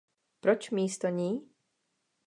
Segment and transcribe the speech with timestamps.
[0.39, 1.49] Proč místo ní?